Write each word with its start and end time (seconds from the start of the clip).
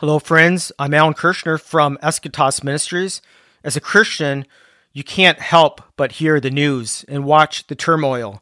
Hello, 0.00 0.18
friends. 0.18 0.72
I'm 0.78 0.94
Alan 0.94 1.12
Kurschner 1.12 1.60
from 1.60 1.98
Eschatos 2.02 2.64
Ministries. 2.64 3.20
As 3.62 3.76
a 3.76 3.82
Christian, 3.82 4.46
you 4.94 5.04
can't 5.04 5.38
help 5.38 5.82
but 5.98 6.12
hear 6.12 6.40
the 6.40 6.50
news 6.50 7.04
and 7.06 7.26
watch 7.26 7.66
the 7.66 7.74
turmoil 7.74 8.40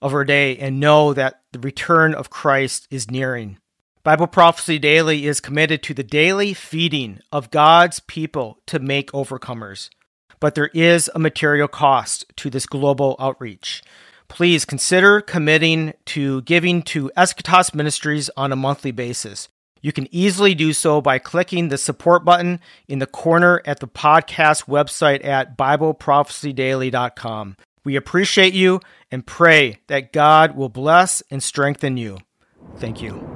of 0.00 0.14
our 0.14 0.24
day 0.24 0.56
and 0.56 0.78
know 0.78 1.12
that 1.12 1.40
the 1.50 1.58
return 1.58 2.14
of 2.14 2.30
Christ 2.30 2.86
is 2.92 3.10
nearing. 3.10 3.58
Bible 4.04 4.28
Prophecy 4.28 4.78
Daily 4.78 5.26
is 5.26 5.40
committed 5.40 5.82
to 5.82 5.94
the 5.94 6.04
daily 6.04 6.54
feeding 6.54 7.18
of 7.32 7.50
God's 7.50 7.98
people 7.98 8.60
to 8.66 8.78
make 8.78 9.10
overcomers. 9.10 9.90
But 10.38 10.54
there 10.54 10.70
is 10.72 11.10
a 11.12 11.18
material 11.18 11.66
cost 11.66 12.24
to 12.36 12.50
this 12.50 12.66
global 12.66 13.16
outreach. 13.18 13.82
Please 14.28 14.64
consider 14.64 15.20
committing 15.20 15.92
to 16.04 16.42
giving 16.42 16.82
to 16.82 17.10
Eschatos 17.16 17.74
Ministries 17.74 18.30
on 18.36 18.52
a 18.52 18.56
monthly 18.56 18.92
basis. 18.92 19.48
You 19.80 19.92
can 19.92 20.08
easily 20.10 20.54
do 20.54 20.72
so 20.72 21.00
by 21.00 21.18
clicking 21.18 21.68
the 21.68 21.78
support 21.78 22.24
button 22.24 22.60
in 22.86 22.98
the 22.98 23.06
corner 23.06 23.62
at 23.64 23.80
the 23.80 23.88
podcast 23.88 24.66
website 24.66 25.24
at 25.24 25.56
BibleProphecyDaily.com. 25.56 27.56
We 27.84 27.96
appreciate 27.96 28.52
you 28.52 28.80
and 29.10 29.26
pray 29.26 29.78
that 29.86 30.12
God 30.12 30.54
will 30.54 30.68
bless 30.68 31.22
and 31.30 31.42
strengthen 31.42 31.96
you. 31.96 32.18
Thank 32.76 33.00
you. 33.00 33.26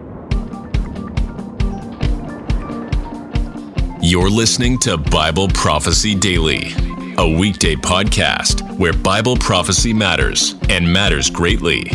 You're 4.02 4.28
listening 4.28 4.78
to 4.80 4.98
Bible 4.98 5.48
Prophecy 5.48 6.14
Daily, 6.14 6.74
a 7.16 7.26
weekday 7.26 7.74
podcast 7.74 8.78
where 8.78 8.92
Bible 8.92 9.36
prophecy 9.36 9.94
matters 9.94 10.56
and 10.68 10.92
matters 10.92 11.30
greatly. 11.30 11.90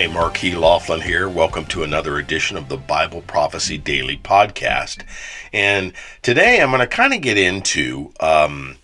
Hey, 0.00 0.06
Marquis 0.06 0.54
Laughlin 0.54 1.02
here. 1.02 1.28
Welcome 1.28 1.66
to 1.66 1.82
another 1.82 2.16
edition 2.16 2.56
of 2.56 2.70
the 2.70 2.78
Bible 2.78 3.20
Prophecy 3.20 3.76
Daily 3.76 4.16
Podcast. 4.16 5.04
And 5.52 5.92
today 6.22 6.62
I'm 6.62 6.70
going 6.70 6.80
to 6.80 6.86
kind 6.86 7.12
of 7.12 7.20
get 7.20 7.36
into 7.36 8.10
um, 8.18 8.78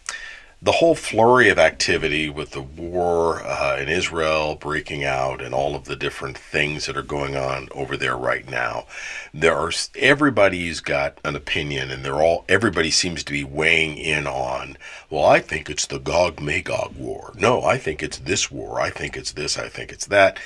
the 0.60 0.72
whole 0.72 0.94
flurry 0.94 1.48
of 1.48 1.58
activity 1.58 2.28
with 2.28 2.50
the 2.50 2.60
war 2.60 3.40
uh, 3.42 3.78
in 3.80 3.88
Israel 3.88 4.56
breaking 4.56 5.04
out 5.04 5.40
and 5.40 5.54
all 5.54 5.74
of 5.74 5.86
the 5.86 5.96
different 5.96 6.36
things 6.36 6.84
that 6.84 6.98
are 6.98 7.02
going 7.02 7.34
on 7.34 7.70
over 7.70 7.96
there 7.96 8.18
right 8.18 8.46
now. 8.50 8.84
There 9.32 9.56
are 9.56 9.72
everybody's 9.94 10.80
got 10.80 11.18
an 11.24 11.34
opinion, 11.34 11.90
and 11.90 12.04
they're 12.04 12.20
all 12.20 12.44
everybody 12.46 12.90
seems 12.90 13.24
to 13.24 13.32
be 13.32 13.42
weighing 13.42 13.96
in 13.96 14.26
on. 14.26 14.76
Well, 15.08 15.24
I 15.24 15.40
think 15.40 15.70
it's 15.70 15.86
the 15.86 15.98
Gog 15.98 16.42
Magog 16.42 16.94
war. 16.94 17.32
No, 17.38 17.62
I 17.62 17.78
think 17.78 18.02
it's 18.02 18.18
this 18.18 18.50
war. 18.50 18.82
I 18.82 18.90
think 18.90 19.16
it's 19.16 19.32
this. 19.32 19.56
I 19.56 19.70
think 19.70 19.92
it's 19.92 20.06
that. 20.08 20.38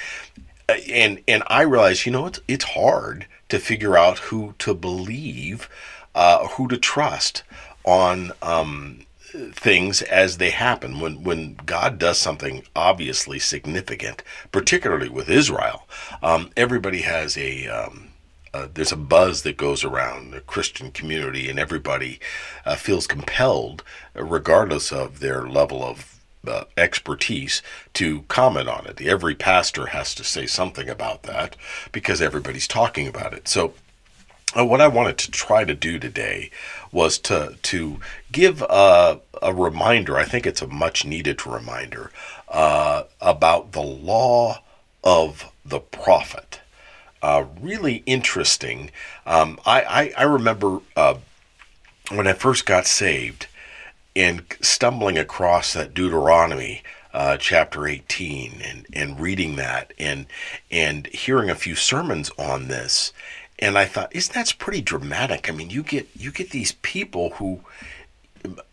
And 0.89 1.23
and 1.29 1.43
I 1.47 1.63
realize, 1.63 2.07
you 2.07 2.13
know, 2.13 2.27
it's 2.27 2.41
it's 2.49 2.65
hard 2.65 3.27
to 3.49 3.59
figure 3.59 3.97
out 3.97 4.19
who 4.19 4.55
to 4.59 4.75
believe, 4.75 5.69
uh, 6.15 6.49
who 6.49 6.69
to 6.69 6.77
trust 6.77 7.43
on. 7.85 8.33
Um, 8.43 9.07
things 9.53 10.03
as 10.03 10.39
they 10.39 10.51
happen. 10.51 10.99
When 10.99 11.23
when 11.23 11.55
God 11.65 11.99
does 11.99 12.19
something 12.19 12.65
obviously 12.75 13.39
significant, 13.39 14.25
particularly 14.51 15.09
with 15.09 15.31
Israel, 15.31 15.87
um, 16.21 16.51
everybody 16.57 17.03
has 17.03 17.39
a 17.39 17.69
um, 17.69 18.09
uh, 18.53 18.67
there's 18.73 18.93
a 18.93 18.97
buzz 18.97 19.43
that 19.43 19.57
goes 19.57 19.85
around 19.85 20.33
the 20.33 20.41
Christian 20.41 20.91
community, 20.91 21.49
and 21.49 21.59
everybody 21.59 22.19
uh, 22.67 22.75
feels 22.75 23.07
compelled, 23.07 23.85
regardless 24.15 24.93
of 24.93 25.21
their 25.21 25.47
level 25.47 25.85
of 25.85 26.20
uh, 26.47 26.65
expertise, 26.77 27.63
to 27.95 28.23
comment 28.23 28.69
on 28.69 28.87
it. 28.87 29.01
Every 29.01 29.35
pastor 29.35 29.87
has 29.87 30.15
to 30.15 30.25
say 30.25 30.47
something 30.47 30.89
about 30.89 31.25
that 31.25 31.57
because 31.93 32.23
everybody's 32.23 32.69
talking 32.69 33.07
about 33.07 33.35
it. 33.35 33.49
So 33.49 33.75
uh, 34.59 34.65
what 34.65 34.81
I 34.81 34.89
wanted 34.89 35.19
to 35.19 35.31
try 35.31 35.65
to 35.65 35.75
do 35.75 35.99
today 35.99 36.51
was 36.91 37.19
to 37.19 37.57
to 37.63 38.01
give 38.33 38.63
a, 38.63 39.21
a 39.41 39.55
reminder. 39.55 40.17
I 40.17 40.25
think 40.25 40.47
it's 40.47 40.63
a 40.63 40.67
much 40.67 41.05
needed 41.05 41.47
reminder 41.47 42.11
uh, 42.49 43.05
about 43.21 43.73
the 43.73 43.83
law 43.83 44.63
of 45.05 45.53
the 45.65 45.81
prophet. 45.81 46.61
Uh, 47.23 47.45
really 47.61 48.03
interesting. 48.07 48.91
Um, 49.27 49.59
I, 49.67 49.83
I, 49.83 50.13
I 50.19 50.23
remember 50.23 50.81
uh, 50.97 51.17
when 52.11 52.27
I 52.27 52.33
first 52.33 52.65
got 52.67 52.87
saved 52.87 53.47
and 54.15 54.45
stumbling 54.61 55.19
across 55.19 55.73
that 55.73 55.95
Deuteronomy. 55.95 56.83
Uh, 57.13 57.37
chapter 57.37 57.89
18 57.89 58.63
and, 58.65 58.87
and 58.93 59.19
reading 59.19 59.57
that 59.57 59.93
and 59.99 60.27
and 60.71 61.09
hearing 61.09 61.51
a 61.51 61.57
few 61.57 61.75
sermons 61.75 62.31
on 62.39 62.69
this 62.69 63.13
and 63.61 63.77
I 63.77 63.85
thought, 63.85 64.15
isn't 64.17 64.35
that's 64.35 64.53
pretty 64.53 64.81
dramatic? 64.81 65.49
I 65.49 65.53
mean, 65.53 65.71
you 65.71 65.83
get 65.83 66.09
you 66.17 66.33
get 66.33 66.51
these 66.51 66.73
people 66.73 67.31
who, 67.31 67.61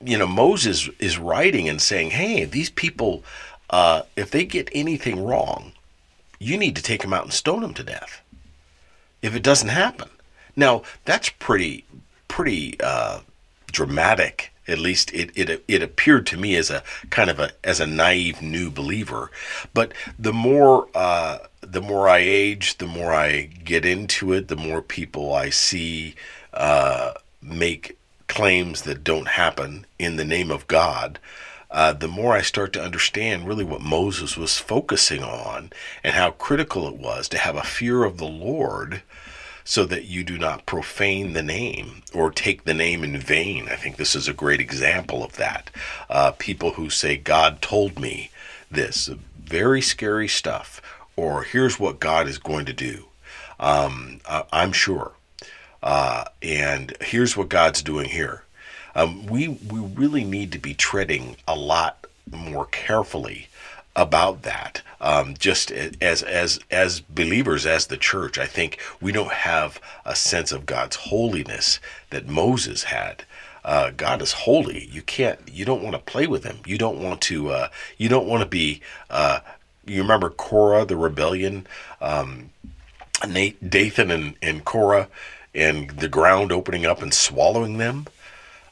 you 0.03 0.17
know, 0.17 0.27
Moses 0.27 0.89
is 0.99 1.17
writing 1.17 1.67
and 1.67 1.81
saying, 1.81 2.11
hey, 2.11 2.45
these 2.45 2.69
people, 2.69 3.23
uh, 3.69 4.03
if 4.15 4.31
they 4.31 4.45
get 4.45 4.69
anything 4.71 5.23
wrong, 5.23 5.73
you 6.39 6.57
need 6.57 6.75
to 6.77 6.81
take 6.81 7.01
them 7.01 7.13
out 7.13 7.23
and 7.23 7.33
stone 7.33 7.61
them 7.61 7.73
to 7.73 7.83
death. 7.83 8.21
If 9.21 9.35
it 9.35 9.43
doesn't 9.43 9.69
happen, 9.69 10.09
now 10.55 10.83
that's 11.03 11.29
pretty 11.29 11.83
pretty 12.29 12.79
uh, 12.79 13.19
dramatic 13.71 14.53
at 14.67 14.79
least 14.79 15.13
it, 15.13 15.31
it 15.35 15.63
it 15.67 15.81
appeared 15.81 16.25
to 16.27 16.37
me 16.37 16.55
as 16.55 16.69
a 16.69 16.83
kind 17.09 17.29
of 17.29 17.39
a 17.39 17.51
as 17.63 17.79
a 17.79 17.87
naive 17.87 18.41
new 18.41 18.69
believer. 18.69 19.31
But 19.73 19.93
the 20.19 20.33
more 20.33 20.87
uh, 20.93 21.39
the 21.61 21.81
more 21.81 22.07
I 22.07 22.19
age, 22.19 22.77
the 22.77 22.87
more 22.87 23.13
I 23.13 23.43
get 23.43 23.85
into 23.85 24.33
it, 24.33 24.47
the 24.47 24.55
more 24.55 24.81
people 24.81 25.33
I 25.33 25.49
see 25.49 26.15
uh, 26.53 27.13
make 27.41 27.97
claims 28.27 28.81
that 28.83 29.03
don't 29.03 29.29
happen 29.29 29.85
in 29.97 30.15
the 30.17 30.25
name 30.25 30.51
of 30.51 30.67
God. 30.67 31.19
Uh, 31.69 31.91
the 31.91 32.07
more 32.07 32.33
I 32.33 32.41
start 32.41 32.71
to 32.73 32.83
understand 32.83 33.45
really 33.45 33.65
what 33.65 33.81
Moses 33.81 34.37
was 34.37 34.57
focusing 34.57 35.21
on 35.21 35.71
and 36.01 36.15
how 36.15 36.31
critical 36.31 36.87
it 36.87 36.95
was 36.95 37.27
to 37.29 37.37
have 37.37 37.57
a 37.57 37.63
fear 37.63 38.05
of 38.05 38.17
the 38.17 38.25
Lord 38.25 39.01
so 39.67 39.83
that 39.83 40.05
you 40.05 40.23
do 40.23 40.37
not 40.37 40.65
profane 40.65 41.33
the 41.33 41.43
name 41.43 42.01
or 42.13 42.31
take 42.31 42.63
the 42.63 42.73
name 42.73 43.03
in 43.03 43.17
vain. 43.17 43.67
I 43.67 43.75
think 43.75 43.97
this 43.97 44.15
is 44.15 44.29
a 44.29 44.33
great 44.33 44.61
example 44.61 45.25
of 45.25 45.35
that. 45.35 45.69
Uh, 46.09 46.31
people 46.31 46.71
who 46.71 46.89
say, 46.89 47.17
God 47.17 47.61
told 47.61 47.99
me 47.99 48.31
this, 48.71 49.09
very 49.37 49.81
scary 49.81 50.29
stuff, 50.29 50.81
or 51.17 51.43
here's 51.43 51.77
what 51.81 51.99
God 51.99 52.29
is 52.29 52.37
going 52.37 52.65
to 52.65 52.71
do. 52.71 53.07
Um, 53.59 54.21
I'm 54.53 54.71
sure. 54.71 55.11
Uh, 55.83 56.23
and 56.41 56.95
here's 57.01 57.35
what 57.35 57.49
God's 57.49 57.81
doing 57.81 58.07
here. 58.07 58.43
Um, 58.95 59.25
we, 59.25 59.49
we 59.49 59.81
really 59.81 60.23
need 60.23 60.53
to 60.53 60.59
be 60.59 60.75
treading 60.75 61.35
a 61.45 61.57
lot 61.57 62.07
more 62.31 62.67
carefully 62.67 63.49
about 63.97 64.43
that. 64.43 64.83
Um, 65.01 65.35
just 65.37 65.71
as 65.71 66.23
as 66.23 66.59
as 66.71 67.01
believers, 67.01 67.65
as 67.65 67.87
the 67.87 67.97
church, 67.97 68.37
I 68.37 68.45
think 68.45 68.79
we 69.01 69.11
don't 69.11 69.31
have 69.31 69.81
a 70.05 70.15
sense 70.15 70.51
of 70.51 70.65
God's 70.65 70.95
holiness 70.95 71.79
that 72.11 72.27
Moses 72.27 72.83
had. 72.83 73.25
Uh, 73.65 73.91
God 73.91 74.21
is 74.21 74.31
holy. 74.31 74.87
You 74.91 75.01
can't. 75.01 75.39
You 75.51 75.65
don't 75.65 75.83
want 75.83 75.95
to 75.95 76.11
play 76.11 76.25
with 76.25 76.45
Him. 76.45 76.59
You 76.65 76.77
don't 76.77 77.03
want 77.03 77.21
to. 77.21 77.49
Uh, 77.49 77.67
you 77.97 78.07
don't 78.07 78.27
want 78.27 78.41
to 78.41 78.47
be. 78.47 78.81
Uh, 79.09 79.39
you 79.85 80.01
remember 80.01 80.29
Korah, 80.29 80.85
the 80.85 80.97
rebellion, 80.97 81.67
um, 82.01 82.49
Dathan, 83.21 84.11
and, 84.11 84.35
and 84.41 84.65
Korah, 84.65 85.07
and 85.53 85.89
the 85.91 86.09
ground 86.09 86.51
opening 86.51 86.85
up 86.85 87.01
and 87.01 87.13
swallowing 87.13 87.77
them 87.77 88.07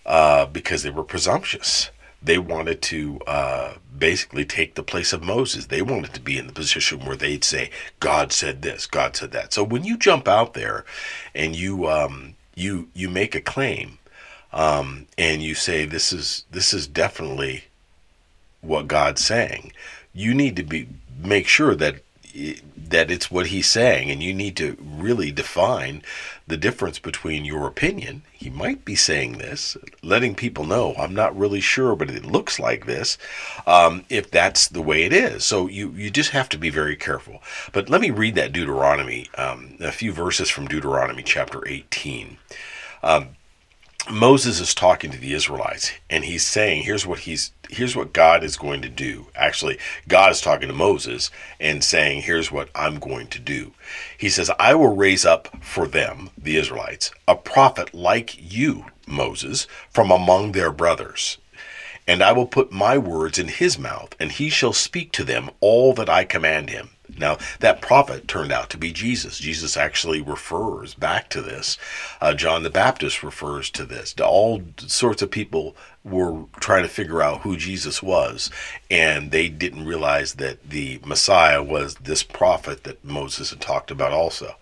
uh, 0.06 0.46
because 0.46 0.84
they 0.84 0.90
were 0.90 1.04
presumptuous 1.04 1.90
they 2.25 2.38
wanted 2.38 2.81
to 2.81 3.19
uh, 3.27 3.74
basically 3.98 4.45
take 4.45 4.75
the 4.75 4.83
place 4.83 5.13
of 5.13 5.24
Moses. 5.24 5.68
They 5.68 5.81
wanted 5.81 6.13
to 6.16 6.19
be 6.19 6.38
in 6.38 6.48
the 6.48 6.54
position 6.54 7.06
where 7.06 7.16
they'd 7.16 7.44
say, 7.44 7.69
"God 8.00 8.31
said 8.31 8.62
this, 8.62 8.86
God 8.86 9.16
said 9.16 9.31
that." 9.31 9.54
So 9.54 9.63
when 9.63 9.83
you 9.83 9.98
jump 9.98 10.27
out 10.27 10.54
there 10.54 10.86
and 11.33 11.56
you 11.56 11.88
um, 11.88 12.36
you 12.56 12.89
you 12.94 13.10
make 13.10 13.36
a 13.36 13.42
claim 13.42 14.00
um, 14.51 15.06
and 15.18 15.44
you 15.44 15.54
say 15.54 15.86
this 15.86 16.12
is 16.12 16.45
this 16.50 16.74
is 16.74 16.88
definitely 16.88 17.66
what 18.62 18.88
God's 18.88 19.24
saying, 19.24 19.72
you 20.13 20.33
need 20.33 20.56
to 20.56 20.63
be 20.63 20.88
make 21.22 21.48
sure 21.48 21.75
that 21.75 21.98
that 22.76 23.10
it's 23.10 23.32
what 23.32 23.48
he's 23.48 23.70
saying 23.70 24.12
and 24.12 24.22
you 24.22 24.34
need 24.34 24.56
to 24.58 24.78
really 24.80 25.32
define 25.32 26.02
the 26.48 26.58
difference 26.58 27.00
between 27.00 27.44
your 27.44 27.68
opinion, 27.68 28.22
he 28.32 28.50
might 28.50 28.86
be 28.86 28.96
saying 28.96 29.38
this, 29.38 29.76
letting 30.04 30.36
people 30.36 30.66
know, 30.66 30.94
I'm 30.96 31.16
not 31.16 31.38
really 31.38 31.62
sure, 31.62 31.96
but 31.96 32.12
it 32.12 32.26
looks 32.26 32.60
like 32.60 32.86
this, 32.86 33.18
um, 33.66 34.06
if 34.10 34.30
that's 34.30 34.68
the 34.68 34.82
way 34.82 35.04
it 35.04 35.14
is. 35.14 35.44
So 35.44 35.68
you, 35.68 35.92
you 35.92 36.12
just 36.12 36.32
have 36.32 36.50
to 36.50 36.58
be 36.58 36.70
very 36.70 36.96
careful. 36.96 37.42
But 37.74 37.90
let 37.90 38.02
me 38.02 38.12
read 38.12 38.36
that 38.36 38.52
Deuteronomy, 38.52 39.28
um, 39.38 39.78
a 39.80 39.92
few 39.92 40.12
verses 40.12 40.50
from 40.50 40.68
Deuteronomy 40.68 41.24
chapter 41.24 41.68
18. 41.68 42.38
Um, 43.02 43.30
Moses 44.12 44.60
is 44.60 44.75
talking 44.75 45.10
to 45.12 45.18
the 45.18 45.34
Israelites 45.34 45.92
and 46.12 46.25
he's 46.25 46.46
saying, 46.46 46.84
here's 46.84 47.07
what 47.07 47.19
he's 47.19 47.52
here's 47.69 47.96
what 47.96 48.13
God 48.13 48.44
is 48.44 48.56
going 48.56 48.84
to 48.84 48.90
do. 48.90 49.28
Actually, 49.36 49.80
God 50.07 50.31
is 50.31 50.42
talking 50.42 50.68
to 50.68 50.74
Moses 50.74 51.31
and 51.60 51.84
saying, 51.84 52.22
here's 52.22 52.52
what 52.52 52.69
I'm 52.75 53.00
going 53.00 53.28
to 53.28 53.40
do. 53.40 53.74
He 54.18 54.30
says, 54.30 54.52
I 54.60 54.75
will 54.75 54.96
raise 54.96 55.25
up 55.25 55.63
for 55.63 55.88
them, 55.88 56.30
the 56.38 56.57
Israelites, 56.57 57.12
a 57.28 57.36
prophet 57.36 57.94
like 57.94 58.38
you, 58.40 58.86
Moses, 59.07 59.66
from 59.90 60.12
among 60.12 60.51
their 60.51 60.72
brothers. 60.72 61.40
And 62.08 62.22
I 62.22 62.34
will 62.34 62.46
put 62.46 62.72
my 62.72 63.00
words 63.00 63.40
in 63.40 63.48
his 63.48 63.80
mouth, 63.80 64.16
and 64.19 64.31
he 64.31 64.50
shall 64.50 64.74
speak 64.74 65.12
to 65.13 65.24
them 65.24 65.50
all 65.60 65.94
that 65.94 66.10
I 66.10 66.24
command 66.24 66.69
him. 66.69 66.92
Now, 67.18 67.38
that 67.60 67.82
prophet 67.82 68.28
turned 68.28 68.52
out 68.52 68.70
to 68.72 68.78
be 68.78 68.92
Jesus. 68.92 69.40
Jesus 69.40 69.78
actually 69.78 70.22
refers 70.22 70.94
back 70.94 71.30
to 71.30 71.42
this. 71.42 71.78
Uh, 72.20 72.34
John 72.34 72.64
the 72.64 72.70
Baptist 72.70 73.24
refers 73.24 73.70
to 73.72 73.86
this. 73.86 74.14
All 74.20 74.62
sorts 74.78 75.22
of 75.22 75.32
people 75.32 75.76
were 76.04 76.44
trying 76.60 76.84
to 76.84 76.90
figure 76.90 77.22
out 77.22 77.42
who 77.42 77.58
Jesus 77.58 78.04
was, 78.04 78.52
and 78.92 79.32
they 79.32 79.50
didn't 79.50 79.86
realize 79.86 80.36
that 80.36 80.70
the 80.70 81.00
Messiah 81.06 81.64
was 81.64 81.96
this 81.96 82.24
prophet 82.24 82.84
that 82.84 83.04
Moses 83.04 83.50
had 83.50 83.62
talked 83.62 83.92
about 83.92 84.12
also. 84.12 84.56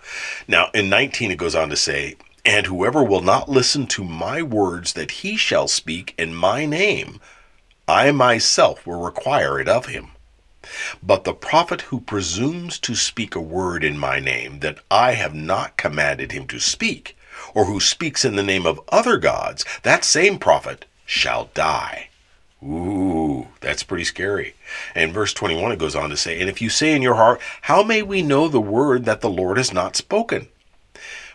Now, 0.47 0.69
in 0.73 0.89
19, 0.89 1.31
it 1.31 1.37
goes 1.37 1.55
on 1.55 1.69
to 1.69 1.75
say, 1.75 2.15
And 2.45 2.65
whoever 2.65 3.03
will 3.03 3.21
not 3.21 3.49
listen 3.49 3.87
to 3.87 4.03
my 4.03 4.41
words 4.41 4.93
that 4.93 5.11
he 5.11 5.35
shall 5.35 5.67
speak 5.67 6.13
in 6.17 6.33
my 6.33 6.65
name, 6.65 7.19
I 7.87 8.11
myself 8.11 8.87
will 8.87 9.01
require 9.01 9.59
it 9.59 9.67
of 9.67 9.87
him. 9.87 10.12
But 11.01 11.23
the 11.23 11.33
prophet 11.33 11.81
who 11.81 11.99
presumes 11.99 12.79
to 12.79 12.95
speak 12.95 13.35
a 13.35 13.41
word 13.41 13.83
in 13.83 13.97
my 13.97 14.19
name 14.19 14.59
that 14.59 14.79
I 14.89 15.13
have 15.13 15.35
not 15.35 15.77
commanded 15.77 16.31
him 16.31 16.47
to 16.47 16.59
speak, 16.59 17.17
or 17.53 17.65
who 17.65 17.79
speaks 17.79 18.23
in 18.23 18.35
the 18.35 18.43
name 18.43 18.65
of 18.65 18.81
other 18.89 19.17
gods, 19.17 19.65
that 19.83 20.05
same 20.05 20.39
prophet 20.39 20.85
shall 21.05 21.49
die. 21.53 22.09
Ooh, 22.63 23.47
that's 23.59 23.83
pretty 23.83 24.05
scary. 24.05 24.55
And 24.95 25.13
verse 25.13 25.33
21 25.33 25.73
it 25.73 25.79
goes 25.79 25.95
on 25.95 26.09
to 26.09 26.17
say, 26.17 26.39
And 26.39 26.49
if 26.49 26.61
you 26.61 26.69
say 26.69 26.95
in 26.95 27.01
your 27.01 27.15
heart, 27.15 27.41
How 27.63 27.83
may 27.83 28.01
we 28.01 28.21
know 28.21 28.47
the 28.47 28.61
word 28.61 29.05
that 29.05 29.21
the 29.21 29.29
Lord 29.29 29.57
has 29.57 29.73
not 29.73 29.97
spoken? 29.97 30.47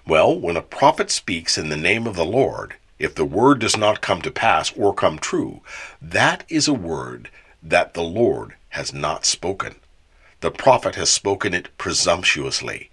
Well, 0.06 0.38
when 0.38 0.56
a 0.56 0.62
prophet 0.62 1.10
speaks 1.10 1.58
in 1.58 1.68
the 1.68 1.76
name 1.76 2.06
of 2.06 2.16
the 2.16 2.24
Lord, 2.24 2.76
if 2.98 3.14
the 3.14 3.26
word 3.26 3.58
does 3.58 3.76
not 3.76 4.00
come 4.00 4.22
to 4.22 4.30
pass 4.30 4.72
or 4.74 4.94
come 4.94 5.18
true, 5.18 5.60
that 6.00 6.44
is 6.48 6.66
a 6.66 6.72
word 6.72 7.28
that 7.62 7.92
the 7.92 8.02
Lord 8.02 8.54
has 8.78 8.94
not 8.94 9.26
spoken. 9.26 9.74
The 10.38 10.52
prophet 10.52 10.94
has 10.94 11.10
spoken 11.10 11.52
it 11.52 11.76
presumptuously. 11.78 12.90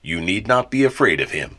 You 0.00 0.22
need 0.22 0.48
not 0.48 0.70
be 0.70 0.84
afraid 0.84 1.20
of 1.20 1.32
him. 1.32 1.56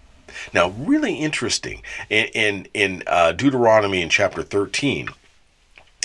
Now, 0.51 0.69
really 0.69 1.17
interesting, 1.17 1.83
in, 2.09 2.25
in, 2.33 2.67
in 2.73 3.03
uh, 3.05 3.33
Deuteronomy 3.33 4.01
in 4.01 4.09
chapter 4.09 4.41
13, 4.41 5.09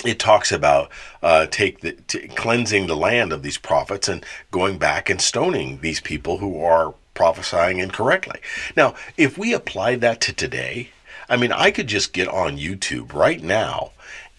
it 0.05 0.19
talks 0.19 0.51
about 0.51 0.91
uh, 1.23 1.47
take 1.47 1.81
the 1.81 1.93
t- 1.93 2.27
cleansing 2.27 2.85
the 2.85 2.95
land 2.95 3.33
of 3.33 3.41
these 3.41 3.57
prophets 3.57 4.07
and 4.07 4.23
going 4.51 4.77
back 4.77 5.09
and 5.09 5.19
stoning 5.19 5.79
these 5.81 5.99
people 5.99 6.37
who 6.37 6.63
are 6.63 6.93
prophesying 7.15 7.79
incorrectly. 7.79 8.39
Now, 8.77 8.93
if 9.17 9.39
we 9.39 9.53
apply 9.53 9.95
that 9.95 10.21
to 10.21 10.33
today, 10.33 10.89
I 11.27 11.35
mean, 11.35 11.51
I 11.51 11.71
could 11.71 11.87
just 11.87 12.13
get 12.13 12.27
on 12.27 12.59
YouTube 12.59 13.11
right 13.11 13.41
now 13.41 13.91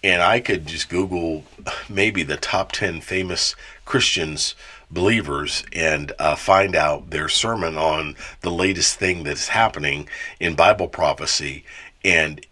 and 0.06 0.22
I 0.22 0.38
could 0.38 0.66
just 0.66 0.88
Google 0.88 1.42
maybe 1.88 2.22
the 2.22 2.36
top 2.36 2.70
10 2.70 3.00
famous 3.00 3.56
Christians, 3.84 4.54
believers, 4.88 5.64
and 5.72 6.12
uh, 6.20 6.36
find 6.36 6.76
out 6.76 7.10
their 7.10 7.28
sermon 7.28 7.76
on 7.76 8.14
the 8.42 8.52
latest 8.52 9.00
thing 9.00 9.24
that's 9.24 9.48
happening 9.48 10.08
in 10.38 10.54
Bible 10.54 10.86
prophecy. 10.86 11.64
And 12.04 12.46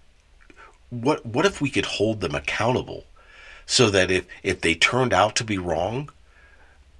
what, 0.90 1.24
what 1.24 1.46
if 1.46 1.60
we 1.60 1.70
could 1.70 1.86
hold 1.86 2.20
them 2.20 2.34
accountable 2.34 3.04
so 3.66 3.88
that 3.88 4.10
if, 4.10 4.26
if 4.42 4.60
they 4.60 4.74
turned 4.74 5.14
out 5.14 5.36
to 5.36 5.44
be 5.44 5.56
wrong, 5.56 6.10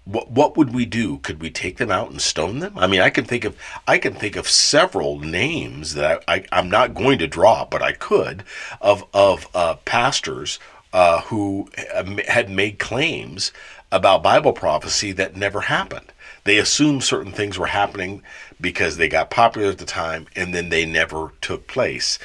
what 0.05 0.31
what 0.31 0.57
would 0.57 0.75
we 0.75 0.85
do? 0.85 1.19
Could 1.19 1.41
we 1.41 1.51
take 1.51 1.79
them 1.79 1.91
out 1.91 2.11
and 2.11 2.21
stone 2.21 2.59
them? 2.59 2.79
I 2.79 2.87
mean, 2.87 3.01
I 3.01 3.11
can 3.11 3.25
think 3.25 3.45
of 3.45 3.57
I 3.89 3.99
can 3.99 4.15
think 4.15 4.37
of 4.37 4.49
several 4.49 5.19
names 5.19 5.95
that 5.95 6.23
I, 6.29 6.45
I 6.53 6.59
am 6.59 6.69
not 6.69 6.95
going 6.95 7.19
to 7.19 7.27
draw, 7.27 7.65
but 7.65 7.83
I 7.83 7.93
could 7.93 8.45
of 8.81 9.05
of 9.15 9.49
uh, 9.55 9.77
pastors 9.85 10.59
uh, 10.93 11.23
who 11.23 11.69
had 12.29 12.51
made 12.51 12.79
claims 12.79 13.53
about 13.91 14.23
Bible 14.23 14.53
prophecy 14.53 15.13
that 15.13 15.37
never 15.37 15.63
happened. 15.63 16.13
They 16.45 16.59
assumed 16.59 17.03
certain 17.03 17.33
things 17.33 17.59
were 17.59 17.67
happening 17.67 18.23
because 18.61 18.97
they 18.97 19.09
got 19.09 19.31
popular 19.31 19.71
at 19.71 19.79
the 19.79 19.87
time, 19.87 20.27
and 20.37 20.55
then 20.55 20.69
they 20.69 20.85
never 20.85 21.33
took 21.41 21.67
place. 21.67 22.19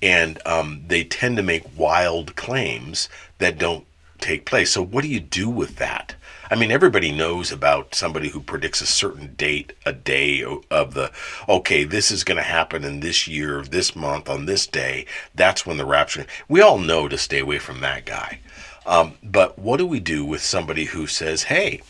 And 0.00 0.38
um, 0.46 0.82
they 0.86 1.04
tend 1.04 1.36
to 1.36 1.42
make 1.42 1.78
wild 1.78 2.36
claims 2.36 3.08
that 3.38 3.58
don't 3.58 3.86
take 4.18 4.44
place. 4.44 4.72
So, 4.72 4.82
what 4.82 5.02
do 5.02 5.08
you 5.08 5.20
do 5.20 5.48
with 5.48 5.76
that? 5.76 6.14
I 6.48 6.54
mean, 6.54 6.70
everybody 6.70 7.10
knows 7.10 7.50
about 7.50 7.94
somebody 7.94 8.28
who 8.28 8.40
predicts 8.40 8.80
a 8.80 8.86
certain 8.86 9.34
date, 9.34 9.72
a 9.84 9.92
day 9.92 10.44
of 10.70 10.94
the, 10.94 11.10
okay, 11.48 11.82
this 11.82 12.12
is 12.12 12.22
going 12.22 12.36
to 12.36 12.42
happen 12.44 12.84
in 12.84 13.00
this 13.00 13.26
year, 13.26 13.62
this 13.62 13.96
month, 13.96 14.28
on 14.28 14.46
this 14.46 14.66
day. 14.66 15.06
That's 15.34 15.66
when 15.66 15.76
the 15.76 15.84
rapture. 15.84 16.26
We 16.48 16.60
all 16.60 16.78
know 16.78 17.08
to 17.08 17.18
stay 17.18 17.40
away 17.40 17.58
from 17.58 17.80
that 17.80 18.06
guy. 18.06 18.38
Um, 18.86 19.14
but 19.24 19.58
what 19.58 19.78
do 19.78 19.86
we 19.86 19.98
do 19.98 20.24
with 20.24 20.40
somebody 20.40 20.84
who 20.84 21.08
says, 21.08 21.44
hey, 21.44 21.82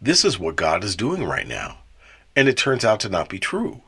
this 0.00 0.24
is 0.24 0.38
what 0.38 0.54
God 0.54 0.84
is 0.84 0.94
doing 0.94 1.24
right 1.24 1.46
now? 1.46 1.78
And 2.36 2.48
it 2.48 2.56
turns 2.56 2.84
out 2.84 3.00
to 3.00 3.08
not 3.08 3.28
be 3.28 3.40
true. 3.40 3.82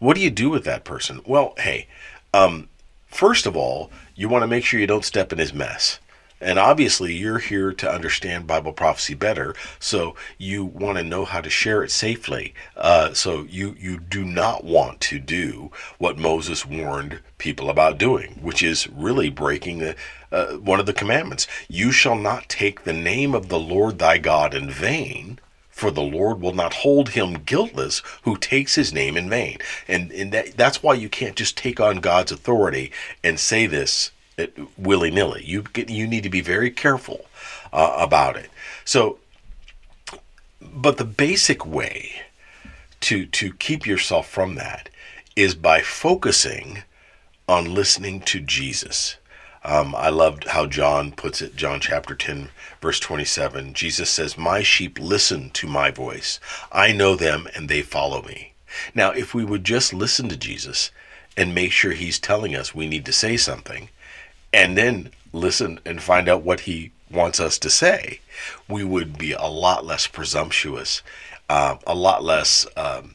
What 0.00 0.16
do 0.16 0.22
you 0.22 0.30
do 0.30 0.50
with 0.50 0.64
that 0.64 0.84
person? 0.84 1.20
Well, 1.24 1.54
hey, 1.58 1.86
um, 2.34 2.68
first 3.06 3.46
of 3.46 3.56
all, 3.56 3.92
you 4.16 4.28
want 4.28 4.42
to 4.42 4.48
make 4.48 4.64
sure 4.64 4.80
you 4.80 4.88
don't 4.88 5.04
step 5.04 5.32
in 5.32 5.38
his 5.38 5.54
mess. 5.54 6.00
And 6.40 6.58
obviously, 6.58 7.14
you're 7.14 7.38
here 7.38 7.72
to 7.72 7.90
understand 7.90 8.46
Bible 8.46 8.72
prophecy 8.72 9.14
better, 9.14 9.54
so 9.78 10.16
you 10.38 10.64
want 10.64 10.96
to 10.96 11.04
know 11.04 11.26
how 11.26 11.42
to 11.42 11.50
share 11.50 11.82
it 11.82 11.90
safely. 11.90 12.54
Uh, 12.76 13.12
so 13.12 13.46
you 13.48 13.76
you 13.78 13.98
do 14.00 14.24
not 14.24 14.64
want 14.64 15.00
to 15.02 15.18
do 15.18 15.70
what 15.98 16.18
Moses 16.18 16.64
warned 16.64 17.20
people 17.36 17.68
about 17.68 17.98
doing, 17.98 18.38
which 18.40 18.62
is 18.62 18.88
really 18.88 19.28
breaking 19.28 19.80
the, 19.80 19.96
uh, 20.32 20.52
one 20.54 20.80
of 20.80 20.86
the 20.86 20.94
commandments. 20.94 21.46
You 21.68 21.92
shall 21.92 22.16
not 22.16 22.48
take 22.48 22.84
the 22.84 22.92
name 22.92 23.34
of 23.34 23.48
the 23.48 23.58
Lord 23.58 23.98
thy 23.98 24.18
God 24.18 24.54
in 24.54 24.70
vain. 24.70 25.38
For 25.68 25.90
the 25.90 26.02
Lord 26.02 26.42
will 26.42 26.52
not 26.52 26.74
hold 26.74 27.10
him 27.10 27.42
guiltless 27.46 28.02
who 28.22 28.36
takes 28.36 28.74
his 28.74 28.92
name 28.92 29.16
in 29.16 29.30
vain. 29.30 29.56
And, 29.88 30.12
and 30.12 30.30
that, 30.32 30.54
that's 30.54 30.82
why 30.82 30.92
you 30.92 31.08
can't 31.08 31.36
just 31.36 31.56
take 31.56 31.80
on 31.80 32.00
God's 32.00 32.32
authority 32.32 32.92
and 33.24 33.40
say 33.40 33.66
this 33.66 34.10
willy 34.76 35.10
nilly. 35.10 35.42
You 35.44 35.64
you 35.88 36.06
need 36.06 36.22
to 36.22 36.30
be 36.30 36.40
very 36.40 36.70
careful 36.70 37.26
uh, 37.72 37.96
about 37.98 38.36
it. 38.36 38.50
So, 38.84 39.18
but 40.60 40.96
the 40.96 41.04
basic 41.04 41.66
way 41.66 42.22
to 43.00 43.26
to 43.26 43.52
keep 43.54 43.86
yourself 43.86 44.28
from 44.28 44.54
that 44.56 44.88
is 45.36 45.54
by 45.54 45.80
focusing 45.80 46.82
on 47.48 47.74
listening 47.74 48.20
to 48.20 48.40
Jesus. 48.40 49.16
Um, 49.62 49.94
I 49.94 50.08
loved 50.08 50.48
how 50.48 50.66
John 50.66 51.12
puts 51.12 51.42
it, 51.42 51.54
John 51.54 51.80
chapter 51.80 52.14
10, 52.14 52.48
verse 52.80 52.98
27. 52.98 53.74
Jesus 53.74 54.08
says, 54.08 54.38
My 54.38 54.62
sheep 54.62 54.98
listen 54.98 55.50
to 55.50 55.66
my 55.66 55.90
voice. 55.90 56.40
I 56.72 56.92
know 56.92 57.14
them 57.14 57.46
and 57.54 57.68
they 57.68 57.82
follow 57.82 58.22
me. 58.22 58.52
Now, 58.94 59.10
if 59.10 59.34
we 59.34 59.44
would 59.44 59.64
just 59.64 59.92
listen 59.92 60.28
to 60.28 60.36
Jesus 60.36 60.90
and 61.36 61.54
make 61.54 61.72
sure 61.72 61.92
he's 61.92 62.18
telling 62.18 62.56
us 62.56 62.74
we 62.74 62.86
need 62.86 63.04
to 63.06 63.12
say 63.12 63.36
something, 63.36 63.90
and 64.52 64.76
then 64.76 65.10
listen 65.32 65.80
and 65.84 66.02
find 66.02 66.28
out 66.28 66.42
what 66.42 66.60
he 66.60 66.92
wants 67.10 67.40
us 67.40 67.58
to 67.58 67.70
say, 67.70 68.20
we 68.68 68.84
would 68.84 69.18
be 69.18 69.32
a 69.32 69.46
lot 69.46 69.84
less 69.84 70.06
presumptuous, 70.06 71.02
uh, 71.48 71.76
a 71.86 71.94
lot 71.94 72.22
less. 72.22 72.66
Um, 72.76 73.14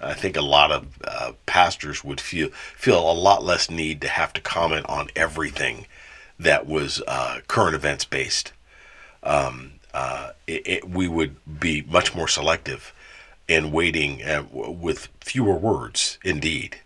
I 0.00 0.14
think 0.14 0.36
a 0.36 0.42
lot 0.42 0.72
of 0.72 0.86
uh, 1.04 1.32
pastors 1.46 2.02
would 2.02 2.20
feel 2.20 2.48
feel 2.50 2.98
a 2.98 3.12
lot 3.12 3.44
less 3.44 3.70
need 3.70 4.00
to 4.00 4.08
have 4.08 4.32
to 4.32 4.40
comment 4.40 4.86
on 4.88 5.08
everything 5.14 5.86
that 6.38 6.66
was 6.66 7.02
uh, 7.06 7.40
current 7.46 7.74
events 7.74 8.04
based. 8.04 8.52
Um, 9.22 9.74
uh, 9.94 10.32
it, 10.46 10.62
it, 10.66 10.88
we 10.88 11.06
would 11.06 11.36
be 11.60 11.82
much 11.82 12.14
more 12.14 12.26
selective 12.26 12.92
and 13.48 13.72
waiting 13.72 14.22
uh, 14.22 14.44
with 14.50 15.08
fewer 15.20 15.54
words, 15.54 16.18
indeed. 16.24 16.78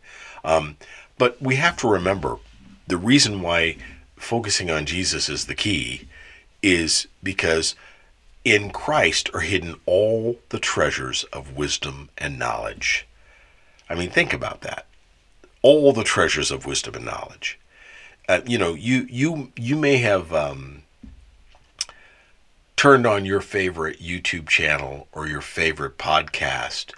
Um, 0.44 0.76
but 1.18 1.40
we 1.40 1.56
have 1.56 1.76
to 1.78 1.88
remember 1.88 2.36
the 2.86 2.96
reason 2.96 3.42
why 3.42 3.76
focusing 4.16 4.70
on 4.70 4.86
Jesus 4.86 5.28
is 5.28 5.46
the 5.46 5.54
key 5.54 6.08
is 6.62 7.06
because 7.22 7.74
in 8.44 8.70
Christ 8.70 9.28
are 9.34 9.40
hidden 9.40 9.76
all 9.86 10.38
the 10.50 10.58
treasures 10.58 11.24
of 11.24 11.56
wisdom 11.56 12.10
and 12.16 12.38
knowledge. 12.38 13.06
I 13.90 13.94
mean, 13.94 14.10
think 14.10 14.32
about 14.32 14.60
that. 14.62 14.86
All 15.62 15.92
the 15.92 16.04
treasures 16.04 16.50
of 16.50 16.66
wisdom 16.66 16.94
and 16.94 17.04
knowledge. 17.04 17.58
Uh, 18.28 18.40
you 18.46 18.58
know, 18.58 18.74
you 18.74 19.06
you 19.08 19.52
you 19.56 19.76
may 19.76 19.98
have 19.98 20.32
um, 20.32 20.82
turned 22.76 23.06
on 23.06 23.24
your 23.24 23.40
favorite 23.40 24.00
YouTube 24.00 24.48
channel 24.48 25.06
or 25.12 25.28
your 25.28 25.40
favorite 25.40 25.98
podcast, 25.98 26.92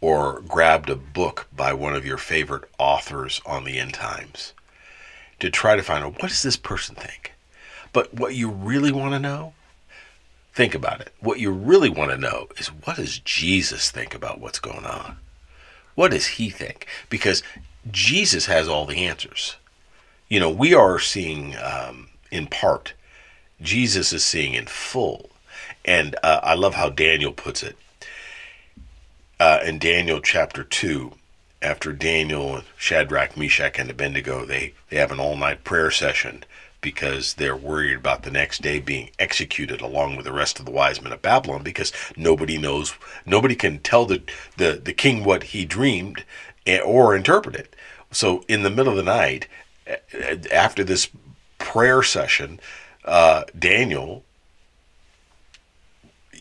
or 0.00 0.40
grabbed 0.42 0.90
a 0.90 0.96
book 0.96 1.46
by 1.54 1.72
one 1.72 1.94
of 1.94 2.04
your 2.06 2.18
favorite 2.18 2.64
authors 2.78 3.40
on 3.46 3.64
the 3.64 3.78
end 3.78 3.94
times 3.94 4.52
to 5.40 5.50
try 5.50 5.76
to 5.76 5.82
find 5.82 6.04
out 6.04 6.20
what 6.22 6.28
does 6.28 6.42
this 6.42 6.56
person 6.56 6.94
think. 6.94 7.32
But 7.92 8.14
what 8.14 8.34
you 8.34 8.50
really 8.50 8.92
want 8.92 9.12
to 9.12 9.18
know 9.18 9.54
Think 10.56 10.74
about 10.74 11.02
it. 11.02 11.12
What 11.20 11.38
you 11.38 11.50
really 11.50 11.90
want 11.90 12.12
to 12.12 12.16
know 12.16 12.48
is 12.56 12.68
what 12.68 12.96
does 12.96 13.18
Jesus 13.18 13.90
think 13.90 14.14
about 14.14 14.40
what's 14.40 14.58
going 14.58 14.86
on? 14.86 15.18
What 15.96 16.12
does 16.12 16.26
he 16.26 16.48
think? 16.48 16.86
Because 17.10 17.42
Jesus 17.90 18.46
has 18.46 18.66
all 18.66 18.86
the 18.86 19.04
answers. 19.04 19.56
You 20.30 20.40
know, 20.40 20.48
we 20.48 20.72
are 20.72 20.98
seeing 20.98 21.56
um, 21.62 22.08
in 22.30 22.46
part, 22.46 22.94
Jesus 23.60 24.14
is 24.14 24.24
seeing 24.24 24.54
in 24.54 24.64
full. 24.64 25.28
And 25.84 26.16
uh, 26.22 26.40
I 26.42 26.54
love 26.54 26.72
how 26.72 26.88
Daniel 26.88 27.32
puts 27.32 27.62
it. 27.62 27.76
Uh, 29.38 29.58
in 29.62 29.78
Daniel 29.78 30.22
chapter 30.22 30.64
2, 30.64 31.12
after 31.62 31.92
Daniel, 31.92 32.62
Shadrach, 32.76 33.36
Meshach, 33.36 33.78
and 33.78 33.90
Abednego, 33.90 34.44
they, 34.44 34.74
they 34.90 34.96
have 34.96 35.12
an 35.12 35.20
all 35.20 35.36
night 35.36 35.64
prayer 35.64 35.90
session 35.90 36.44
because 36.80 37.34
they're 37.34 37.56
worried 37.56 37.96
about 37.96 38.22
the 38.22 38.30
next 38.30 38.62
day 38.62 38.78
being 38.78 39.10
executed 39.18 39.80
along 39.80 40.16
with 40.16 40.24
the 40.24 40.32
rest 40.32 40.58
of 40.58 40.66
the 40.66 40.70
wise 40.70 41.02
men 41.02 41.12
of 41.12 41.22
Babylon 41.22 41.62
because 41.62 41.92
nobody 42.16 42.58
knows, 42.58 42.94
nobody 43.24 43.56
can 43.56 43.78
tell 43.80 44.04
the, 44.04 44.22
the, 44.56 44.80
the 44.84 44.92
king 44.92 45.24
what 45.24 45.44
he 45.44 45.64
dreamed 45.64 46.24
eh, 46.66 46.78
or 46.78 47.16
interpret 47.16 47.56
it. 47.56 47.74
So 48.12 48.44
in 48.46 48.62
the 48.62 48.70
middle 48.70 48.92
of 48.92 48.96
the 48.96 49.02
night, 49.02 49.48
eh, 49.86 50.36
after 50.52 50.84
this 50.84 51.08
prayer 51.58 52.02
session, 52.02 52.60
uh, 53.04 53.44
Daniel 53.58 54.22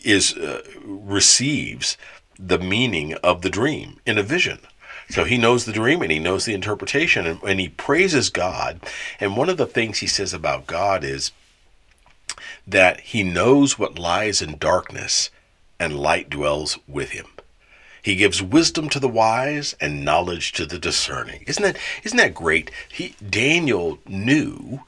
is 0.04 0.38
uh, 0.38 0.62
receives 0.84 1.98
the 2.38 2.60
meaning 2.60 3.14
of 3.16 3.42
the 3.42 3.50
dream 3.50 4.00
in 4.06 4.18
a 4.18 4.24
vision. 4.24 4.60
So 5.10 5.24
he 5.24 5.38
knows 5.38 5.66
the 5.66 5.72
dream 5.72 6.02
and 6.02 6.12
he 6.12 6.20
knows 6.20 6.46
the 6.46 6.54
interpretation 6.54 7.26
and, 7.26 7.42
and 7.44 7.60
he 7.60 7.70
praises 7.70 8.30
God. 8.30 8.80
And 9.20 9.38
one 9.38 9.50
of 9.50 9.58
the 9.58 9.68
things 9.68 10.00
he 10.00 10.08
says 10.08 10.34
about 10.34 10.68
God 10.68 11.04
is 11.04 11.32
that 12.68 13.00
he 13.02 13.24
knows 13.24 13.78
what 13.78 14.00
lies 14.00 14.42
in 14.42 14.58
darkness 14.58 15.30
and 15.80 16.00
light 16.00 16.30
dwells 16.30 16.80
with 16.88 17.12
him. 17.12 17.28
He 18.02 18.16
gives 18.16 18.42
wisdom 18.42 18.90
to 18.90 19.00
the 19.00 19.10
wise 19.10 19.76
and 19.82 20.06
knowledge 20.06 20.52
to 20.54 20.66
the 20.66 20.78
discerning. 20.78 21.44
Isn't 21.48 21.64
that 21.64 21.78
isn't 22.04 22.18
that 22.18 22.36
great? 22.36 22.70
He 22.88 23.16
Daniel 23.28 23.98
knew 24.06 24.82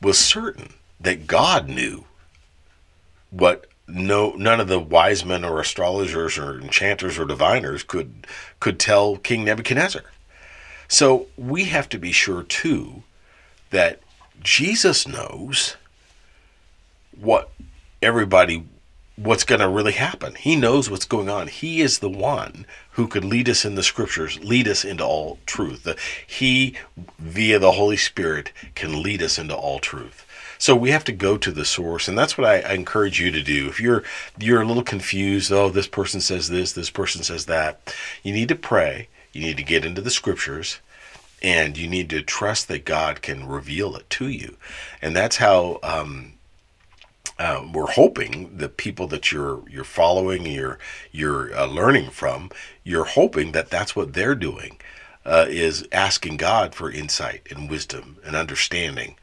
was 0.00 0.18
certain 0.18 0.72
that 0.98 1.26
God 1.26 1.68
knew 1.68 2.04
what 3.30 3.66
no 3.92 4.30
none 4.30 4.60
of 4.60 4.68
the 4.68 4.78
wise 4.78 5.24
men 5.24 5.44
or 5.44 5.60
astrologers 5.60 6.38
or 6.38 6.60
enchanters 6.60 7.18
or 7.18 7.24
diviners 7.24 7.82
could 7.82 8.26
could 8.60 8.78
tell 8.78 9.16
King 9.16 9.44
Nebuchadnezzar. 9.44 10.04
So 10.88 11.26
we 11.36 11.64
have 11.64 11.88
to 11.90 11.98
be 11.98 12.12
sure 12.12 12.42
too 12.42 13.02
that 13.70 14.00
Jesus 14.42 15.06
knows 15.06 15.76
what 17.18 17.50
everybody 18.00 18.64
what's 19.16 19.44
going 19.44 19.60
to 19.60 19.68
really 19.68 19.92
happen. 19.92 20.34
He 20.34 20.56
knows 20.56 20.90
what's 20.90 21.04
going 21.04 21.28
on. 21.28 21.48
He 21.48 21.80
is 21.80 21.98
the 21.98 22.08
one 22.08 22.66
who 22.92 23.06
could 23.06 23.24
lead 23.24 23.48
us 23.48 23.64
in 23.64 23.74
the 23.74 23.82
scriptures, 23.82 24.42
lead 24.42 24.66
us 24.66 24.84
into 24.84 25.04
all 25.04 25.38
truth. 25.46 25.86
He 26.26 26.74
via 27.18 27.58
the 27.58 27.72
Holy 27.72 27.96
Spirit 27.96 28.52
can 28.74 29.02
lead 29.02 29.22
us 29.22 29.38
into 29.38 29.54
all 29.54 29.78
truth. 29.78 30.26
So 30.62 30.76
we 30.76 30.92
have 30.92 31.02
to 31.06 31.12
go 31.12 31.38
to 31.38 31.50
the 31.50 31.64
source, 31.64 32.06
and 32.06 32.16
that's 32.16 32.38
what 32.38 32.46
I, 32.46 32.60
I, 32.60 32.74
encourage 32.74 33.20
you 33.20 33.32
to 33.32 33.42
do. 33.42 33.66
If 33.66 33.80
you're 33.80 34.04
you're 34.38 34.62
a 34.62 34.64
little 34.64 34.84
confused, 34.84 35.50
oh, 35.50 35.70
this 35.70 35.88
person 35.88 36.20
says 36.20 36.50
this, 36.50 36.72
this 36.72 36.88
person 36.88 37.24
says 37.24 37.46
that, 37.46 37.92
you 38.22 38.32
need 38.32 38.46
to 38.46 38.54
pray. 38.54 39.08
You 39.32 39.40
need 39.40 39.56
to 39.56 39.64
get 39.64 39.84
into 39.84 40.00
the 40.00 40.08
scriptures, 40.08 40.78
and 41.42 41.76
you 41.76 41.88
need 41.88 42.08
to 42.10 42.22
trust 42.22 42.68
that 42.68 42.84
God 42.84 43.22
can 43.22 43.48
reveal 43.48 43.96
it 43.96 44.08
to 44.10 44.28
you, 44.28 44.56
and 45.02 45.16
that's 45.16 45.38
how. 45.38 45.80
Um, 45.82 46.34
uh, 47.38 47.66
we're 47.72 47.90
hoping 47.90 48.56
the 48.56 48.68
people 48.68 49.08
that 49.08 49.32
you're 49.32 49.68
you're 49.68 49.82
following, 49.82 50.46
you're 50.46 50.78
you're 51.10 51.52
uh, 51.56 51.66
learning 51.66 52.10
from, 52.10 52.50
you're 52.84 53.06
hoping 53.06 53.50
that 53.50 53.68
that's 53.68 53.96
what 53.96 54.12
they're 54.12 54.36
doing, 54.36 54.78
uh, 55.24 55.46
is 55.48 55.88
asking 55.90 56.36
God 56.36 56.72
for 56.72 56.88
insight 56.88 57.48
and 57.50 57.68
wisdom 57.68 58.18
and 58.24 58.36
understanding 58.36 59.16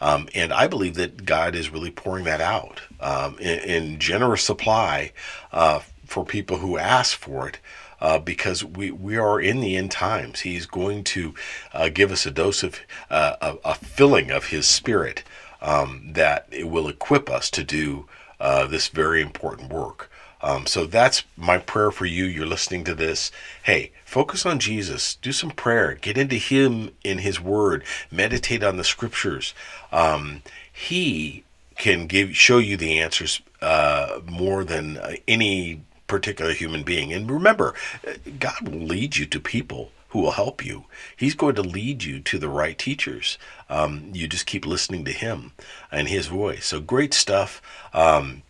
um, 0.00 0.28
and 0.34 0.52
I 0.52 0.66
believe 0.66 0.94
that 0.94 1.24
God 1.24 1.54
is 1.54 1.70
really 1.70 1.90
pouring 1.90 2.24
that 2.24 2.40
out 2.40 2.80
um, 3.00 3.38
in, 3.38 3.58
in, 3.60 3.98
generous 3.98 4.42
supply 4.42 5.12
uh, 5.52 5.80
for 6.04 6.24
people 6.24 6.58
who 6.58 6.78
ask 6.78 7.16
for 7.16 7.48
it. 7.48 7.58
Uh, 7.98 8.18
because 8.18 8.62
we, 8.62 8.90
we 8.90 9.16
are 9.16 9.40
in 9.40 9.60
the 9.60 9.74
end 9.74 9.90
times. 9.90 10.40
He's 10.40 10.66
going 10.66 11.02
to 11.04 11.34
uh, 11.72 11.88
give 11.88 12.12
us 12.12 12.26
a 12.26 12.30
dose 12.30 12.62
of 12.62 12.78
uh, 13.08 13.36
a, 13.40 13.56
a, 13.70 13.74
filling 13.74 14.30
of 14.30 14.48
His 14.48 14.66
Spirit 14.66 15.24
um, 15.62 16.12
that 16.12 16.46
it 16.50 16.68
will 16.68 16.88
equip 16.88 17.30
us 17.30 17.48
to 17.52 17.64
do 17.64 18.06
uh, 18.38 18.66
this 18.66 18.88
very 18.88 19.22
important 19.22 19.72
work. 19.72 20.10
Um, 20.42 20.66
so 20.66 20.86
that's 20.86 21.24
my 21.36 21.58
prayer 21.58 21.90
for 21.90 22.06
you. 22.06 22.24
You're 22.24 22.46
listening 22.46 22.84
to 22.84 22.94
this. 22.94 23.32
Hey, 23.62 23.92
focus 24.04 24.44
on 24.44 24.58
Jesus. 24.58 25.16
Do 25.16 25.32
some 25.32 25.50
prayer. 25.50 25.94
Get 25.94 26.18
into 26.18 26.36
Him 26.36 26.90
in 27.02 27.18
His 27.18 27.40
Word. 27.40 27.84
Meditate 28.10 28.62
on 28.62 28.76
the 28.76 28.84
Scriptures. 28.84 29.54
Um, 29.92 30.42
he 30.72 31.44
can 31.76 32.06
give 32.06 32.36
show 32.36 32.58
you 32.58 32.76
the 32.76 32.98
answers 33.00 33.40
uh, 33.62 34.20
more 34.26 34.64
than 34.64 34.98
uh, 34.98 35.12
any 35.26 35.80
particular 36.06 36.52
human 36.52 36.82
being. 36.82 37.12
And 37.12 37.30
remember, 37.30 37.74
uh, 38.06 38.12
God 38.38 38.68
will 38.68 38.80
lead 38.86 39.16
you 39.16 39.26
to 39.26 39.40
people 39.40 39.90
who 40.10 40.20
will 40.20 40.32
help 40.32 40.64
you. 40.64 40.84
He's 41.16 41.34
going 41.34 41.56
to 41.56 41.62
lead 41.62 42.04
you 42.04 42.20
to 42.20 42.38
the 42.38 42.48
right 42.48 42.78
teachers. 42.78 43.38
Um, 43.68 44.10
you 44.12 44.28
just 44.28 44.46
keep 44.46 44.64
listening 44.64 45.04
to 45.04 45.12
Him 45.12 45.52
and 45.90 46.08
His 46.08 46.28
voice. 46.28 46.66
So 46.66 46.80
great 46.80 47.12
stuff. 47.12 47.60
Um, 47.92 48.42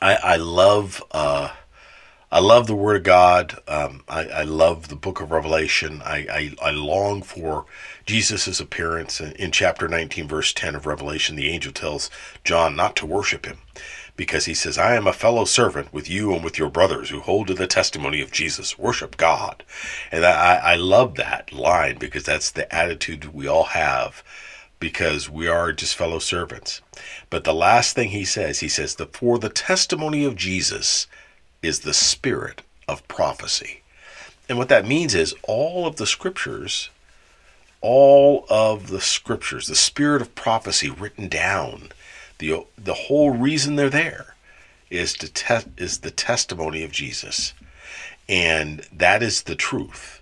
I, 0.00 0.14
I 0.14 0.36
love 0.36 1.02
uh, 1.12 1.50
I 2.30 2.40
love 2.40 2.66
the 2.66 2.74
Word 2.74 2.96
of 2.96 3.02
God. 3.04 3.58
Um, 3.68 4.02
I, 4.08 4.24
I, 4.26 4.42
love 4.42 4.88
the 4.88 4.96
Book 4.96 5.20
of 5.20 5.30
Revelation. 5.30 6.02
I, 6.04 6.26
I, 6.60 6.68
I 6.68 6.70
long 6.72 7.22
for 7.22 7.66
Jesus' 8.04 8.58
appearance 8.58 9.20
in, 9.20 9.32
in, 9.32 9.52
chapter 9.52 9.86
19, 9.86 10.26
verse 10.26 10.52
10 10.52 10.74
of 10.74 10.86
Revelation. 10.86 11.36
The 11.36 11.48
angel 11.48 11.72
tells 11.72 12.10
John 12.42 12.74
not 12.74 12.96
to 12.96 13.06
worship 13.06 13.46
him 13.46 13.58
because 14.16 14.46
he 14.46 14.54
says, 14.54 14.76
"I 14.76 14.96
am 14.96 15.06
a 15.06 15.12
fellow 15.12 15.44
servant 15.44 15.92
with 15.92 16.10
you 16.10 16.34
and 16.34 16.42
with 16.42 16.58
your 16.58 16.68
brothers 16.68 17.10
who 17.10 17.20
hold 17.20 17.46
to 17.46 17.54
the 17.54 17.68
testimony 17.68 18.20
of 18.20 18.32
Jesus. 18.32 18.78
Worship 18.78 19.16
God." 19.16 19.62
And 20.10 20.26
I, 20.26 20.56
I 20.56 20.74
love 20.74 21.14
that 21.14 21.52
line 21.52 21.96
because 21.98 22.24
that's 22.24 22.50
the 22.50 22.72
attitude 22.74 23.32
we 23.32 23.46
all 23.46 23.64
have 23.64 24.24
because 24.78 25.30
we 25.30 25.48
are 25.48 25.72
just 25.72 25.94
fellow 25.94 26.18
servants. 26.18 26.80
But 27.30 27.44
the 27.44 27.54
last 27.54 27.94
thing 27.94 28.10
he 28.10 28.24
says, 28.24 28.60
he 28.60 28.68
says, 28.68 28.94
that 28.96 29.16
for 29.16 29.38
the 29.38 29.48
testimony 29.48 30.24
of 30.24 30.36
Jesus 30.36 31.06
is 31.62 31.80
the 31.80 31.94
spirit 31.94 32.62
of 32.88 33.06
prophecy. 33.08 33.82
And 34.48 34.58
what 34.58 34.68
that 34.68 34.86
means 34.86 35.14
is 35.14 35.34
all 35.42 35.86
of 35.86 35.96
the 35.96 36.06
scriptures, 36.06 36.90
all 37.80 38.46
of 38.48 38.88
the 38.88 39.00
scriptures, 39.00 39.66
the 39.66 39.74
spirit 39.74 40.22
of 40.22 40.34
prophecy 40.34 40.90
written 40.90 41.28
down, 41.28 41.88
the 42.38 42.64
the 42.76 42.94
whole 42.94 43.30
reason 43.30 43.76
they're 43.76 43.90
there 43.90 44.34
is 44.90 45.14
to 45.14 45.32
te- 45.32 45.70
is 45.76 45.98
the 45.98 46.10
testimony 46.10 46.84
of 46.84 46.92
Jesus. 46.92 47.54
And 48.28 48.86
that 48.92 49.22
is 49.22 49.42
the 49.42 49.56
truth. 49.56 50.20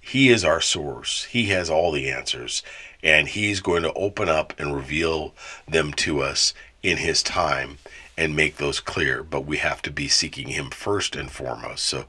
He 0.00 0.30
is 0.30 0.44
our 0.44 0.60
source. 0.60 1.24
He 1.24 1.46
has 1.46 1.70
all 1.70 1.92
the 1.92 2.10
answers 2.10 2.62
and 3.02 3.28
he's 3.28 3.60
going 3.60 3.82
to 3.82 3.92
open 3.94 4.28
up 4.28 4.52
and 4.58 4.74
reveal 4.74 5.34
them 5.66 5.92
to 5.94 6.20
us 6.20 6.54
in 6.82 6.98
his 6.98 7.22
time 7.22 7.78
and 8.20 8.36
make 8.36 8.58
those 8.58 8.80
clear. 8.80 9.22
But 9.22 9.46
we 9.46 9.56
have 9.56 9.80
to 9.82 9.90
be 9.90 10.06
seeking 10.06 10.48
him 10.48 10.68
first 10.70 11.16
and 11.16 11.30
foremost. 11.30 11.84
So 11.84 12.04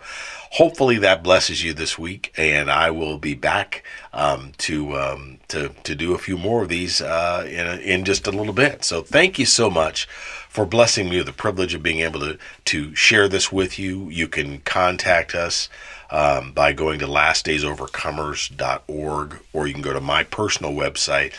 hopefully 0.52 0.98
that 0.98 1.24
blesses 1.24 1.64
you 1.64 1.74
this 1.74 1.98
week 1.98 2.34
and 2.38 2.70
i 2.70 2.92
will 2.92 3.18
be 3.18 3.34
back 3.34 3.86
um, 4.12 4.52
to 4.58 4.98
um, 4.98 5.40
to 5.48 5.70
to 5.84 5.96
do 5.96 6.14
a 6.14 6.18
few 6.18 6.38
more 6.38 6.64
of 6.64 6.70
these 6.70 7.02
uh, 7.02 7.48
in, 7.48 7.66
a, 7.66 7.76
in 7.78 8.04
just 8.04 8.28
a 8.28 8.32
little 8.32 8.54
bit. 8.54 8.84
So 8.84 9.02
thank 9.02 9.40
you 9.40 9.46
so 9.46 9.70
much 9.70 10.06
for 10.50 10.66
blessing 10.66 11.10
me 11.10 11.18
with 11.18 11.28
the 11.28 11.34
privilege 11.34 11.74
of 11.74 11.82
being 11.82 12.00
able 12.00 12.20
to 12.20 12.38
to 12.66 12.94
share 12.94 13.30
this 13.30 13.52
with 13.52 13.80
you. 13.80 14.10
You 14.10 14.28
can 14.28 14.60
contact 14.60 15.34
us 15.34 15.70
um, 16.12 16.52
by 16.52 16.74
going 16.74 17.00
to 17.00 17.08
lastdaysovercomers.org, 17.08 19.40
or 19.54 19.68
you 19.68 19.74
can 19.74 19.82
go 19.82 19.94
to 19.94 20.02
my 20.02 20.24
personal 20.24 20.74
website, 20.74 21.34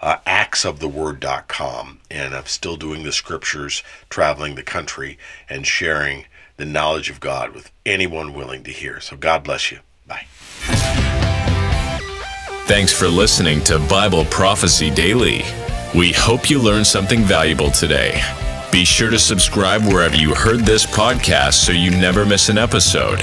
uh, 0.00 0.18
actsoftheword.com. 0.26 1.98
And 2.10 2.34
I'm 2.34 2.46
still 2.46 2.76
doing 2.76 3.02
the 3.02 3.12
scriptures, 3.12 3.82
traveling 4.10 4.54
the 4.54 4.62
country, 4.62 5.18
and 5.48 5.66
sharing 5.66 6.26
the 6.58 6.64
knowledge 6.64 7.10
of 7.10 7.18
God 7.20 7.54
with 7.54 7.70
anyone 7.86 8.34
willing 8.34 8.64
to 8.64 8.70
hear. 8.70 9.00
So 9.00 9.16
God 9.16 9.44
bless 9.44 9.72
you. 9.72 9.78
Bye. 10.06 10.26
Thanks 12.66 12.92
for 12.92 13.08
listening 13.08 13.64
to 13.64 13.78
Bible 13.88 14.26
Prophecy 14.26 14.90
Daily. 14.90 15.42
We 15.94 16.12
hope 16.12 16.50
you 16.50 16.60
learned 16.60 16.86
something 16.86 17.22
valuable 17.22 17.70
today. 17.70 18.20
Be 18.70 18.84
sure 18.84 19.10
to 19.10 19.18
subscribe 19.18 19.84
wherever 19.84 20.16
you 20.16 20.34
heard 20.34 20.60
this 20.60 20.84
podcast 20.84 21.54
so 21.54 21.72
you 21.72 21.90
never 21.90 22.26
miss 22.26 22.50
an 22.50 22.58
episode. 22.58 23.22